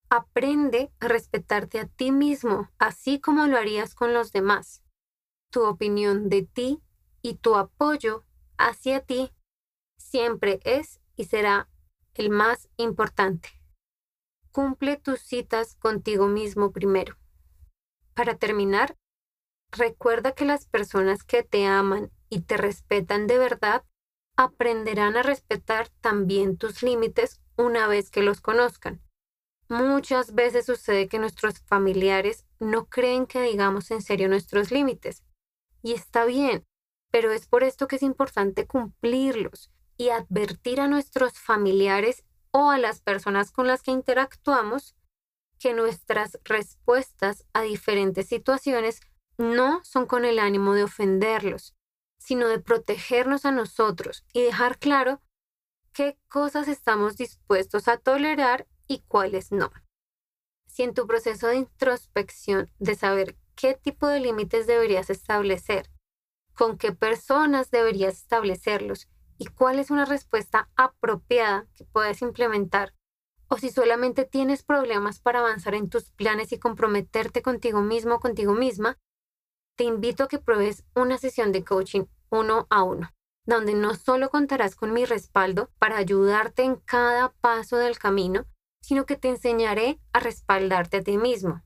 Aprende 0.08 0.92
a 0.98 1.06
respetarte 1.06 1.78
a 1.78 1.86
ti 1.86 2.10
mismo, 2.10 2.70
así 2.78 3.20
como 3.20 3.46
lo 3.46 3.56
harías 3.56 3.94
con 3.94 4.12
los 4.12 4.32
demás. 4.32 4.82
Tu 5.52 5.62
opinión 5.62 6.28
de 6.28 6.42
ti 6.42 6.82
y 7.22 7.34
tu 7.34 7.56
apoyo 7.56 8.24
hacia 8.58 9.00
ti 9.00 9.32
siempre 9.96 10.60
es 10.64 11.00
y 11.16 11.24
será 11.24 11.68
el 12.14 12.30
más 12.30 12.68
importante. 12.76 13.50
Cumple 14.52 14.96
tus 14.96 15.20
citas 15.20 15.76
contigo 15.76 16.26
mismo 16.26 16.72
primero. 16.72 17.16
Para 18.14 18.36
terminar, 18.36 18.96
recuerda 19.70 20.32
que 20.32 20.44
las 20.44 20.66
personas 20.66 21.22
que 21.22 21.42
te 21.42 21.66
aman 21.66 22.10
y 22.28 22.40
te 22.40 22.56
respetan 22.56 23.26
de 23.26 23.38
verdad 23.38 23.84
aprenderán 24.36 25.16
a 25.16 25.22
respetar 25.22 25.88
también 26.00 26.56
tus 26.56 26.82
límites 26.82 27.40
una 27.56 27.86
vez 27.86 28.10
que 28.10 28.22
los 28.22 28.40
conozcan. 28.40 29.02
Muchas 29.68 30.34
veces 30.34 30.66
sucede 30.66 31.08
que 31.08 31.20
nuestros 31.20 31.60
familiares 31.60 32.44
no 32.58 32.86
creen 32.86 33.26
que 33.26 33.40
digamos 33.42 33.90
en 33.92 34.02
serio 34.02 34.28
nuestros 34.28 34.72
límites. 34.72 35.22
Y 35.82 35.92
está 35.92 36.24
bien, 36.24 36.66
pero 37.10 37.32
es 37.32 37.46
por 37.46 37.64
esto 37.64 37.88
que 37.88 37.96
es 37.96 38.02
importante 38.02 38.66
cumplirlos 38.66 39.70
y 39.96 40.10
advertir 40.10 40.80
a 40.80 40.88
nuestros 40.88 41.38
familiares 41.38 42.24
o 42.52 42.70
a 42.70 42.78
las 42.78 43.00
personas 43.00 43.52
con 43.52 43.66
las 43.66 43.82
que 43.82 43.90
interactuamos 43.90 44.94
que 45.58 45.74
nuestras 45.74 46.38
respuestas 46.44 47.44
a 47.52 47.62
diferentes 47.62 48.26
situaciones 48.26 49.00
no 49.36 49.80
son 49.84 50.06
con 50.06 50.24
el 50.24 50.38
ánimo 50.38 50.74
de 50.74 50.84
ofenderlos, 50.84 51.74
sino 52.18 52.48
de 52.48 52.58
protegernos 52.60 53.44
a 53.44 53.52
nosotros 53.52 54.24
y 54.32 54.42
dejar 54.42 54.78
claro 54.78 55.20
qué 55.92 56.18
cosas 56.28 56.68
estamos 56.68 57.16
dispuestos 57.16 57.88
a 57.88 57.98
tolerar 57.98 58.66
y 58.86 59.00
cuáles 59.06 59.52
no. 59.52 59.70
Si 60.66 60.82
en 60.82 60.94
tu 60.94 61.06
proceso 61.06 61.48
de 61.48 61.56
introspección 61.56 62.70
de 62.78 62.94
saber 62.94 63.36
qué 63.54 63.74
tipo 63.74 64.06
de 64.06 64.20
límites 64.20 64.66
deberías 64.66 65.10
establecer 65.10 65.90
con 66.60 66.76
qué 66.76 66.92
personas 66.92 67.70
deberías 67.70 68.18
establecerlos 68.18 69.08
y 69.38 69.46
cuál 69.46 69.78
es 69.78 69.90
una 69.90 70.04
respuesta 70.04 70.68
apropiada 70.76 71.66
que 71.74 71.86
puedes 71.86 72.20
implementar. 72.20 72.92
O 73.48 73.56
si 73.56 73.70
solamente 73.70 74.26
tienes 74.26 74.62
problemas 74.62 75.20
para 75.20 75.38
avanzar 75.38 75.74
en 75.74 75.88
tus 75.88 76.10
planes 76.10 76.52
y 76.52 76.58
comprometerte 76.58 77.40
contigo 77.40 77.80
mismo 77.80 78.16
o 78.16 78.20
contigo 78.20 78.52
misma, 78.52 78.98
te 79.74 79.84
invito 79.84 80.24
a 80.24 80.28
que 80.28 80.38
pruebes 80.38 80.84
una 80.94 81.16
sesión 81.16 81.50
de 81.50 81.64
coaching 81.64 82.04
uno 82.28 82.66
a 82.68 82.82
uno, 82.82 83.08
donde 83.46 83.72
no 83.72 83.94
solo 83.94 84.28
contarás 84.28 84.76
con 84.76 84.92
mi 84.92 85.06
respaldo 85.06 85.70
para 85.78 85.96
ayudarte 85.96 86.64
en 86.64 86.76
cada 86.76 87.32
paso 87.40 87.78
del 87.78 87.98
camino, 87.98 88.44
sino 88.82 89.06
que 89.06 89.16
te 89.16 89.30
enseñaré 89.30 89.98
a 90.12 90.20
respaldarte 90.20 90.98
a 90.98 91.02
ti 91.02 91.16
mismo, 91.16 91.62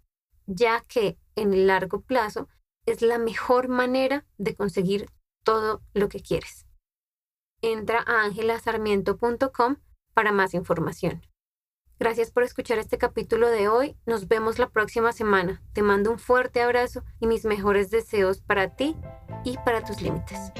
ya 0.46 0.84
que 0.86 1.18
en 1.34 1.52
el 1.52 1.66
largo 1.66 2.02
plazo 2.02 2.48
es 2.86 3.02
la 3.02 3.18
mejor 3.18 3.68
manera 3.68 4.24
de 4.38 4.54
conseguir 4.54 5.10
todo 5.44 5.82
lo 5.92 6.08
que 6.08 6.20
quieres. 6.20 6.66
Entra 7.62 8.04
a 8.06 8.24
angelasarmiento.com 8.24 9.76
para 10.12 10.32
más 10.32 10.54
información. 10.54 11.22
Gracias 11.98 12.30
por 12.30 12.42
escuchar 12.42 12.78
este 12.78 12.98
capítulo 12.98 13.48
de 13.48 13.68
hoy. 13.68 13.96
Nos 14.04 14.26
vemos 14.28 14.58
la 14.58 14.68
próxima 14.68 15.12
semana. 15.12 15.62
Te 15.72 15.82
mando 15.82 16.10
un 16.10 16.18
fuerte 16.18 16.60
abrazo 16.60 17.04
y 17.20 17.26
mis 17.26 17.44
mejores 17.44 17.90
deseos 17.90 18.40
para 18.40 18.74
ti 18.74 18.96
y 19.44 19.56
para 19.58 19.84
tus 19.84 20.02
límites. 20.02 20.52